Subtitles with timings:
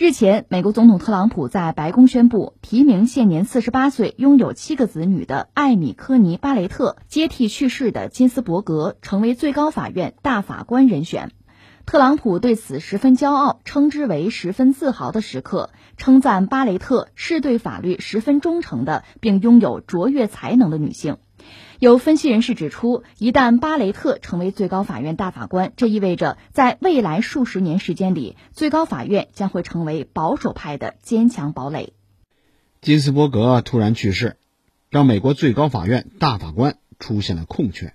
[0.00, 11.32] 日前，美国总统特朗普在白宫宣布提名现年四十八岁、拥有七个子女的艾米·科尼·巴雷特接替去世的金斯伯格成为最高法院大法官人选。
[11.84, 15.68] 特朗普对此十分骄傲，称之为十分自豪的时刻，
[15.98, 21.18] 称赞巴雷特是对法律十分忠诚的，并拥有卓越才能的女性。
[21.78, 31.94] 有分析人士指出，一旦巴雷特成为最高法院大法官，这意味着在未来数十年时间里，最高法院将会成为保守派的坚强堡垒。
[32.82, 34.36] 金斯伯格突然去世，
[34.90, 37.94] 让美国最高法院大法官出现了空缺，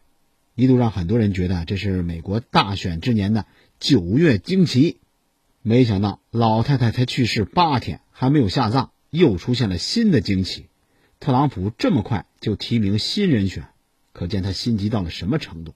[0.55, 3.45] 一度让很多人觉得这是美国大选之年的
[3.79, 4.99] 九月惊奇。
[5.61, 10.67] 没想到老太太才去世八天，还没有下葬，又出现了新的惊奇。
[11.19, 13.67] 特朗普这么快就提名新人选。
[14.13, 15.75] 可见他心急到了什么程度。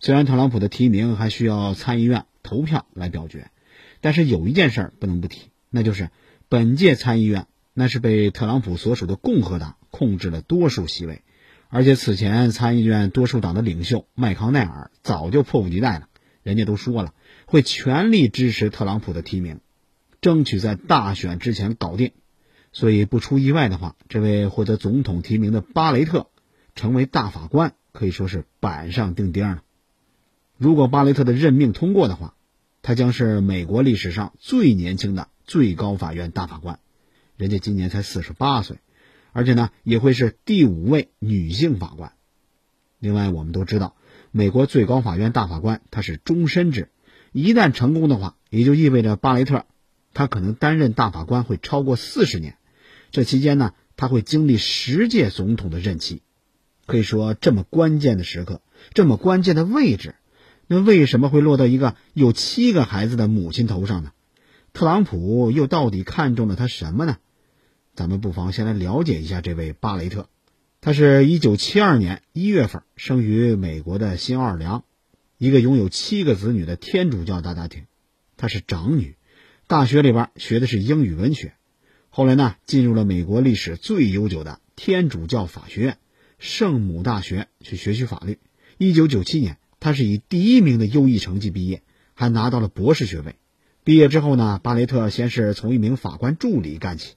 [0.00, 3.52] 虽然特朗普的提名还需要参议院投票来表决，
[4.00, 6.10] 但是有一件事不能不提，那就是
[6.48, 11.22] 本届参议院那是被特朗普所属的共和党控制了多数席位，
[11.68, 16.08] 而且此前参议院多数党的领袖麦康奈尔早就迫不及待了，
[16.42, 17.14] 人家都说了
[17.46, 19.60] 会全力支持特朗普的提名，
[20.20, 22.10] 争取在大选之前搞定。
[22.72, 26.28] 所以不出意外的话，这位获得总统提名的巴雷特。
[26.74, 29.64] 成为大法官可以说是板上钉钉了。
[30.56, 32.36] 如果巴雷特的任命通过的话，
[32.82, 36.78] 他将是美国历史上最年轻的最高法院大法官。
[37.36, 38.78] 人家今年才四十八岁，
[39.32, 42.12] 而且呢也会是第五位女性法官。
[43.00, 43.96] 另外，我们都知道，
[44.30, 46.90] 美国最高法院大法官他是终身制，
[47.32, 49.66] 一旦成功的话，也就意味着巴雷特
[50.14, 52.56] 他可能担任大法官会超过四十年。
[53.10, 56.22] 这期间呢，他会经历十届总统的任期。
[56.86, 58.62] 可以说，这么关键的时刻，
[58.94, 60.14] 这么关键的位置，
[60.66, 64.12] 那为什么会落到一个有七个孩子的母亲头上呢？
[64.72, 67.18] 特朗普又到底看中了他什么呢？
[67.94, 70.28] 咱们不妨先来了解一下这位巴雷特。
[70.80, 74.84] 他是一九七二年一月份生于美国的新奥尔良，
[75.36, 77.84] 一个拥有七个子女的天主教大家庭。
[78.36, 79.16] 他是长女，
[79.68, 81.52] 大学里边学的是英语文学，
[82.08, 85.98] 后来呢，进入了美国历史最悠久的天主教法学院。
[86.38, 88.38] 圣母大学去学习法律。
[88.78, 91.82] 一九九七年，他是以第一名的优异成绩毕业，
[92.14, 93.34] 还拿到了博士学位。
[93.84, 97.16] 毕业之后呢，巴雷特先是从一名法官助理干起，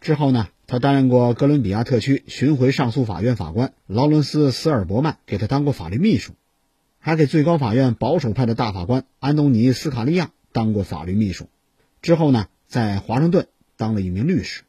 [0.00, 6.32] 之后呢，他担任过哥伦比亚特区巡回上诉法院法官劳伦斯·斯尔伯曼给他当过法律秘书，
[7.00, 11.50] 还给最高法院保守派的大法官安东尼·斯卡利亚当过法律秘书。
[12.02, 13.46] 之后呢，在华盛顿
[13.76, 14.64] 当了一名律师。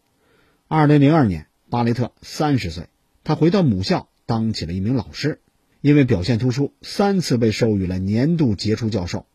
[0.67, 2.87] 二零零二年，巴雷特三十岁。
[3.23, 5.41] 他回到母校当起了一名老师，
[5.81, 9.25] 因为表现突出，三次被授予了年度杰出教授。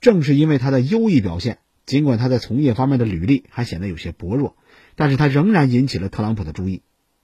[0.00, 4.56] 正是因为他的优异表现，尽管他在从业方面的履历还显得有些薄弱，
[4.96, 6.82] 但是他仍然引起了特朗普的注意。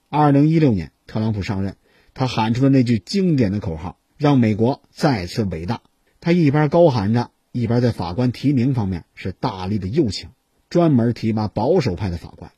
[0.08, 1.74] 二零一六年，特朗普上任，
[2.14, 5.80] 他喊出了那句经典的口号：“让美国再次伟大。”
[6.20, 7.30] 他一边高喊着，
[7.60, 10.28] 一边在法官提名方面是大力的诱请，
[10.68, 12.52] 专门提拔保守派的法官。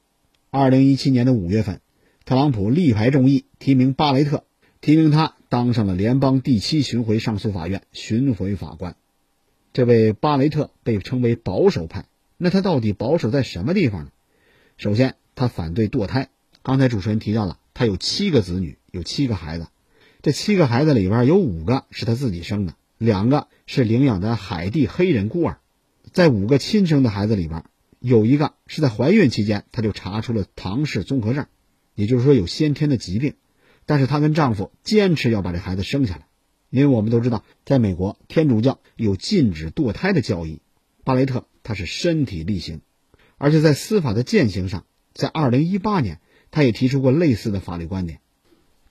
[0.51, 1.81] 二零一七年的五月份。
[2.25, 4.45] 特朗普力排众议，提名巴雷特，
[4.83, 8.97] 提名他当上了联邦第七巡回上诉法院巡回法官。
[9.73, 12.05] 这位巴雷特被称为保守派，
[12.37, 14.11] 那他到底保守在什么地方呢？
[14.77, 16.29] 首先，他反对堕胎。
[16.63, 19.69] 刚才主持人提到了，他有七个子女，有七个孩子。
[20.21, 25.61] 这七个孩子里边有五个是他自己生的，两个是领养的海地黑人孤儿。
[26.13, 27.65] 在五个亲生的孩子里边，
[28.01, 31.47] 有一个是在怀孕期间她就查出了唐氏综合症。
[31.95, 33.35] 也就是说有先天的疾病，
[33.85, 36.27] 但是她跟丈夫坚持要把这孩子生下来，
[36.71, 40.61] 因为我们都知道，在美国天主教有禁止堕胎的教义。
[41.05, 42.81] 巴雷特他是身体力行，
[43.37, 46.21] 而且在司法的践行上，在二零一八年
[46.51, 48.21] 他也提出过类似的法律观点。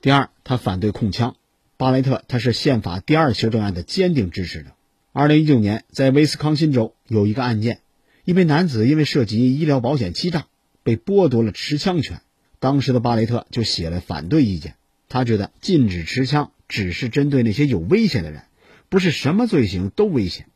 [0.01, 1.35] 第二，他反对控枪。
[1.77, 4.69] 巴雷特他是宪法第二修正案的坚定支持者。
[5.13, 7.81] 二零一九年，在威斯康辛州有一个案件，
[8.25, 10.47] 一名男子因为涉及医疗保险欺诈，
[10.81, 12.21] 被剥夺了持枪权。
[12.57, 14.73] 当时的巴雷特就写了反对意见，
[15.07, 18.41] 他觉得禁止持枪只是针对那些有危险的人，
[18.89, 20.47] 不是什么罪行都危险。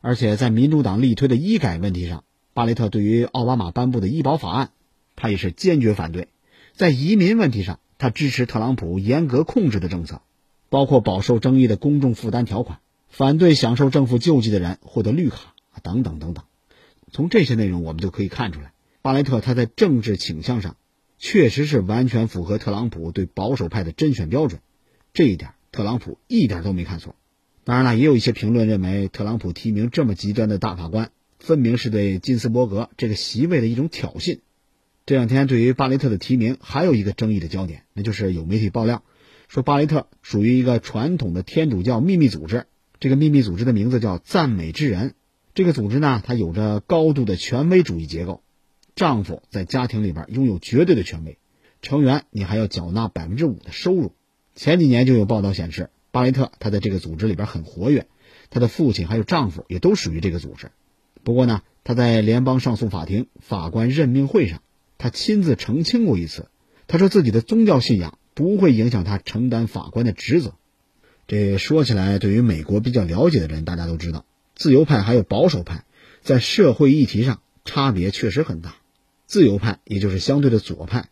[0.00, 2.22] 而且在民主党力推的医改问题上，
[2.54, 4.70] 巴雷特对于奥巴马颁布的医保法案，
[5.16, 6.28] 他也是坚决反对。
[6.74, 10.22] 在移民问题上，他支持特朗普严格控制的政策，
[10.70, 12.78] 包括饱受争议的公众负担条款，
[13.10, 16.44] 反对享受政府救济的人获得绿卡等等等等。
[17.12, 18.72] 从这些内容我们就可以看出来，
[19.02, 20.76] 巴雷特他在政治倾向上。
[21.22, 24.62] 确实是完全符合特朗普对保守派的甄选标准，
[25.12, 27.14] 这一点特朗普一点都没看错。
[27.62, 34.38] 当然了，也有一些评论认为，特朗普提名这么极端的大法官，分明是对金斯伯格这个席位的一种挑衅。
[35.04, 39.02] 这两天，对于巴雷特的提名，还有一个争议的焦点，那就是有媒体爆料
[39.50, 42.66] 说，巴雷特属于一个传统的天主教秘密组织。
[43.00, 45.14] 这个秘密组织的名字叫赞美之人。
[45.54, 48.44] 这个组织呢，它有着高度的权威主义结构，
[48.94, 51.36] 丈夫在家庭里边拥有绝对的权威，
[51.82, 54.12] 成员你还要缴纳百分之五的收入。
[54.54, 58.06] 前几年就有报道显示，巴雷特他在这个组织里边很活跃，
[58.50, 60.70] 他的父亲还有丈夫也都属于这个组织。
[61.24, 64.62] 不过呢，他在联邦上诉法庭法官任命会上，
[64.96, 66.46] 他亲自澄清过一次，
[66.86, 70.54] 他说自己的宗教信仰不会影响他承担法官的职责。
[71.26, 75.84] 这说起来，对于美国比较了解的人，大家都知道，自由派还有保守派
[76.22, 78.76] 在社会议题上差别确实很大。
[79.26, 81.10] 自由派也就是相对的左派，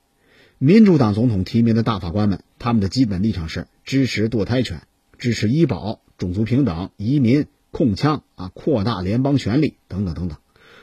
[0.57, 4.85] 民主党总统提名的大法官们，他们的基本立场是支持堕胎权、
[5.19, 10.39] 支持医保、种族平等、移民、控枪啊、扩大联邦权力等等等等。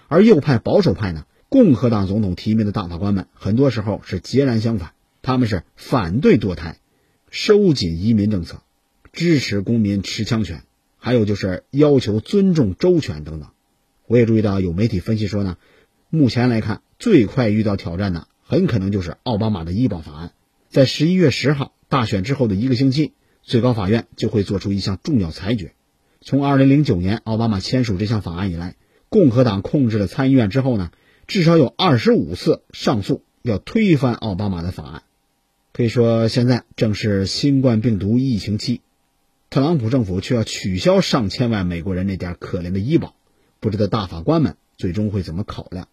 [0.08, 4.92] 而右派保守派呢，共和党总统提名的大法官们，很多时候是截然相反，
[5.26, 6.78] 他们是反对堕胎、
[7.32, 8.62] 收紧移民政策。
[9.12, 10.64] 支持公民持枪权，
[10.98, 13.50] 还有就是要求尊重州权等等。
[14.08, 15.58] 我也注意到有媒体分析说呢，
[16.10, 20.34] 目前来看最快遇到挑战的很可能就是奥巴马的医保法案。
[20.70, 25.74] 在十一月十号大选之后的一个星期，最高法院就会做出一项重要裁决。
[26.20, 28.76] 从二零零九年奥巴马签署这项法案以来，
[29.08, 30.92] 共和党控制了参议院之后呢，
[31.26, 35.04] 至少有二十五次上诉要推翻奥巴马的法案。
[35.76, 38.80] 可以说，现在正是新冠病毒疫情期。
[39.50, 43.14] 特朗普政府却要取消上千万美国人那点可怜的医保，
[43.60, 45.90] 不知道大法官们最终会怎么考量。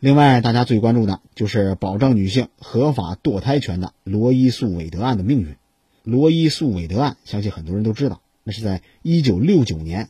[0.00, 5.56] 另外，大家最关注的就是保障女性合法堕胎权的罗伊诉韦德案的命运。
[6.02, 10.08] 罗伊诉韦德案，相信很多人都知道，那是在1969年，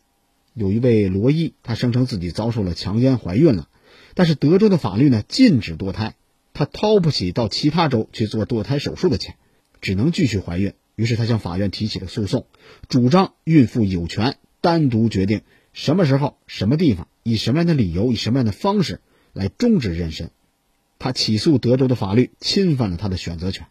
[0.54, 3.68] 有一位罗伊，她声称自己遭受了强奸，怀孕了，
[4.14, 6.14] 但是德州的法律呢禁止堕胎，
[6.56, 9.34] 她掏不起到其他州去做堕胎手术的钱，
[9.82, 10.72] 只能继续怀孕。
[10.94, 12.46] 于是他向法院提起了诉讼，
[12.88, 15.42] 主张孕妇有权单独决定
[15.74, 19.02] 什么时候、什么地方、以什么样的理由、以什么样的方式
[19.34, 20.30] 来终止妊娠。
[20.98, 23.66] 他起诉德州的法律侵犯了他的选择权。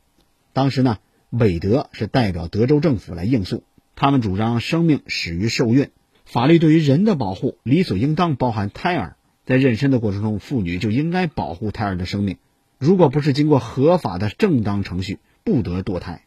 [0.54, 1.00] 当时呢，
[1.32, 3.64] 韦德是代表德州政府来应诉，
[3.96, 5.90] 他们主张生命始于受孕，
[6.24, 9.18] 法律对于人的保护理所应当包含胎儿，
[9.48, 12.38] 在妊娠的过程中，妇女就应该保护胎儿的生命，
[12.86, 16.22] 如果不是经过合法的正当程序，不得堕胎。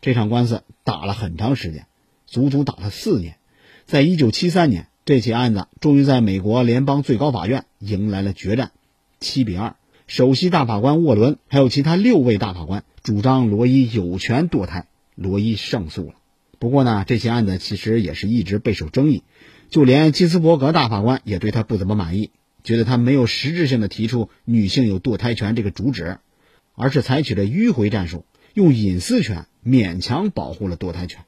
[0.00, 1.86] 这场官司打了很长时间，
[2.26, 3.36] 足足打了四年。
[3.86, 8.72] 在一九七三年，这起案子终于在美国联邦最高法院迎来了决战，
[9.20, 9.76] 七比二。
[10.08, 16.14] 首席大法官沃伦还有其他六位大法官主张罗伊有权堕胎，罗伊胜诉了。
[16.58, 19.22] 不过呢，这起案子其实也是一直备受争议，
[19.70, 22.32] 就连基斯伯格大法官也对他不怎么满意，
[22.64, 26.18] 觉得他没有实质性的提出女性有堕胎权这个主旨，
[26.74, 28.24] 而是采取了迂回战术。
[28.54, 31.24] 用隐私权勉强保护了堕胎权。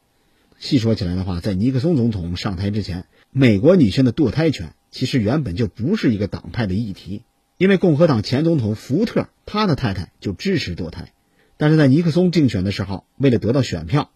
[0.59, 7.23] 细说起来的话，在尼克松总统上台之前，美国女性的堕胎权其实原本就不是一个党派的议题，
[7.57, 11.13] 因为共和党前总统福特他的太太就支持堕胎。
[11.57, 14.11] 但是在尼克松竞选的时候，为了得到选票，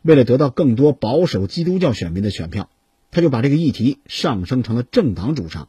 [0.00, 2.70] 为了得到更多保守基督教选民的选票，
[3.10, 5.68] 他就把这个议题上升成了政党主张，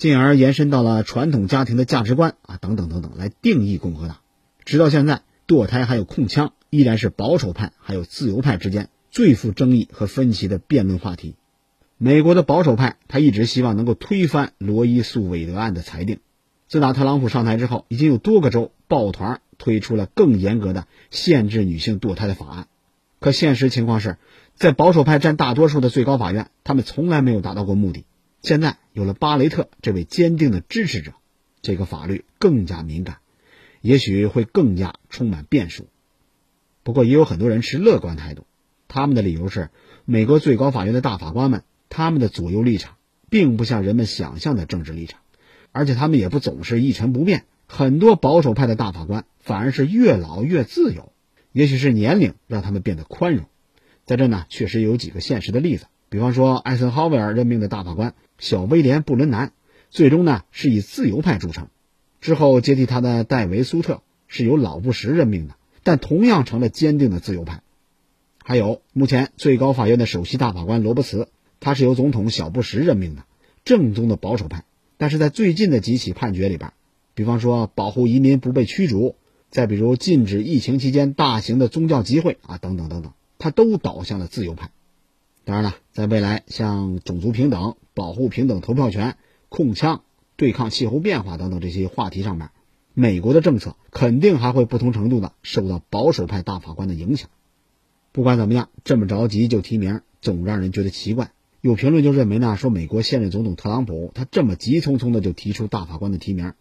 [0.00, 4.16] 进而延伸到了传统家庭的价值观啊等等等等来定义共和党，
[4.64, 5.20] 直到现在。
[5.46, 11.34] 堕胎还有控枪，依然是保守派还有自由派之间最富争议和分歧的辩论话题。
[11.98, 16.20] 美国的保守派他一直希望能够推翻罗伊诉韦德案的裁定。
[16.68, 22.68] 自打特朗普上台之后，已经有多个州抱团推出了更严格的限制女性堕胎的法案。
[23.18, 24.18] 可现实情况是，
[24.54, 28.04] 在保守派占大多数的最高法院，他们从来没有达到过目的。
[28.42, 31.12] 现在有了巴雷特这位坚定的支持者，
[31.62, 33.18] 这个法律更加敏感。
[33.82, 35.86] 也许会更加充满变数，
[36.82, 38.44] 不过也有很多人持乐观态度。
[38.88, 39.70] 他们的理由是，
[40.04, 42.96] 美国最高法院的大法官们，他们的左右立场
[43.30, 45.20] 并不像人们想象的政治立场，
[45.72, 47.44] 而且他们也不总是一成不变。
[47.66, 51.12] 很多保守派的大法官反而是越老越自由，
[51.52, 53.46] 也许是年龄让他们变得宽容。
[54.04, 59.52] 在这呢，确实有几个现实的例子，比方说艾森豪威尔任命的大法官小威廉布伦南，
[59.90, 61.68] 最终呢是以自由派著称。
[62.20, 67.62] 之后接替他的戴维·苏特是由老布什任命的，但同样成了坚定的自由派。
[68.42, 71.28] 还有目前最高法院的首席大法官罗伯茨，
[71.60, 73.24] 他是由总统小布什任命的，
[73.64, 74.64] 正宗的保守派。
[74.96, 76.72] 但是在最近的几起判决里边，
[77.14, 79.16] 比方说保护移民不被驱逐，
[79.50, 84.70] 再比如禁止疫情期间大型的宗教集会啊等等等等，他都倒向了自由派。
[85.50, 89.16] 当然了，在未来像种族平等、保护平等投票权。
[89.48, 90.02] 控枪、
[90.36, 92.50] 对抗气候变化等等这些话题上面，
[92.94, 97.30] 美国的政策肯定还会不同程度的受到保守派大法官的影响。
[98.12, 101.32] 不管怎么样，这么着急就提名，总让人觉得奇怪。
[101.60, 106.52] 有评论就认为呢，说美国现任总统特朗普他这么急匆匆的就提出大法官的提名，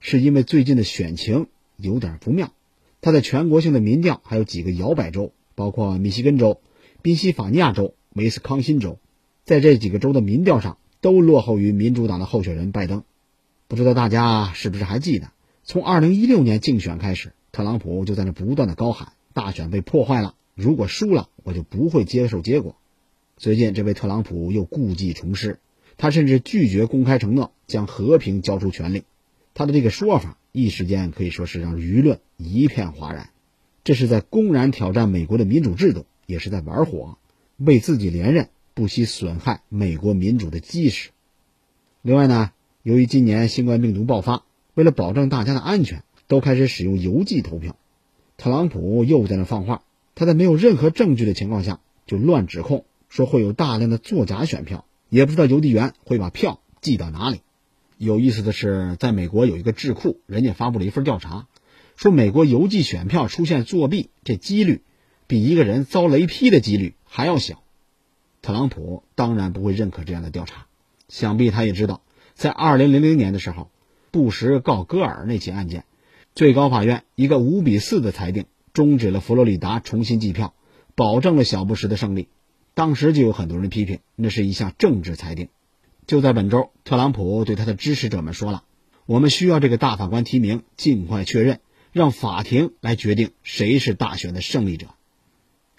[0.00, 2.50] 是因为最近的选情有点不妙。
[3.02, 6.62] 他在全国性的民调还有几个摇摆州，包括密西根州、
[7.02, 8.98] 宾夕法尼亚州、威斯康辛州，
[9.44, 13.04] 在这几个州的民调上都落后于民主党的候选人拜登。
[13.68, 15.30] 不知道大家是不是还记得，
[15.64, 22.76] 从2016年竞选开始，特朗普就在那不断的高喊：“大选被破坏了，如果输了，我就不会接受结果。”
[23.36, 25.58] 最近，这位特朗普又故技重施，
[25.96, 29.04] 他甚至拒绝公开承诺将和平交出权力。
[29.54, 30.38] 他的这个说法。
[30.54, 33.30] 一时间可以说是让舆论一片哗然，
[33.84, 37.16] 这是在公然挑战美国的民主制度，也是在玩火，
[37.56, 41.10] 为自己连任不惜损害美国民主的基石。
[42.00, 44.44] 另外呢，由于今年新冠病毒爆发，
[44.74, 47.76] 为了保证大家的安全，都开始使用邮寄投票。
[48.36, 49.82] 特朗普又在那放话，
[50.14, 57.42] 他在没有任何证据的情况下就乱指控，说会有大量的作假选票，也不知道邮递员会把票寄到哪里。
[57.98, 61.46] 有意思的是，在美国有一个智库，人家发布了一份调查，
[61.94, 64.82] 说美国邮寄选票出现作弊，这几率
[65.28, 67.62] 比一个人遭雷劈的几率还要小。
[68.40, 70.66] 特朗普当然不会认可这样的调查，
[71.08, 72.00] 想必他也知道，
[72.32, 73.68] 在二零零零年的时候，
[74.10, 75.84] 布什告戈尔那起案件，
[76.34, 80.54] 最高法院一个五比四的裁定，终止了佛罗里达重新计票，
[80.94, 82.28] 保证了小布什的胜利。
[82.72, 85.50] 当时就有很多人批评，那是一项政治裁定。
[86.06, 88.64] 就在本周，特朗普对他的支持者们说了
[89.04, 91.60] ：“我们需要这个大法官提名尽快确认，
[91.92, 94.86] 让法庭来决定谁是大选的胜利者。”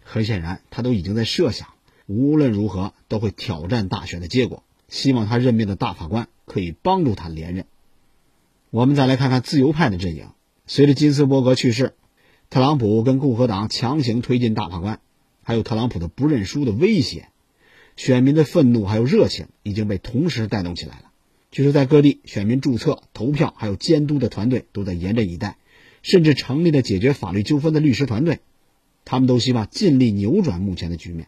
[0.04, 1.70] 很显然，他都已经在设想，
[2.06, 7.66] 无论如何都会挑战大选的结果，希望他任命的大法官可以帮助他连任。
[8.70, 10.28] 我们再来看看自由派的阵营。
[10.66, 11.94] 随着金斯伯格去世，
[12.50, 15.00] 特朗普跟共和党强行推进大法官，
[15.44, 17.28] 还有特朗普的不认输的威胁。
[17.96, 21.12] 选民的愤怒还有热情已经被同时带动起来了。
[21.52, 25.58] 据说在各地，选民注册、投票还有监督的团队都在严阵以待，
[26.02, 28.40] 甚至成立了解决法律纠纷的律师团队。
[29.06, 31.28] 他们都希望尽力扭转目前的局面。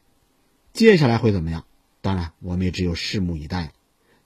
[0.73, 1.65] 接下来会怎么样？
[2.01, 3.71] 当然，我们也只有拭目以待了。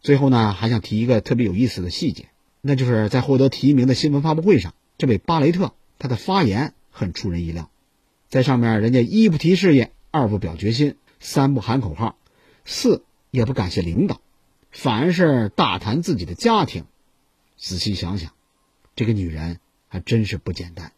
[0.01, 2.29] 最后呢，还想提一个特别有意思的细节，
[2.61, 7.69] 那就是在获得提名的新闻发布会上，这位巴雷特他的发言很出人意料。
[8.27, 12.17] 在上面，人家一不提事业，二不表决心，三不喊口号。
[12.65, 14.21] 四也不感谢领导，
[14.71, 16.85] 反而是大谈自己的家庭。
[17.57, 18.31] 仔细想想，
[18.95, 20.91] 这个女人还真是不简单。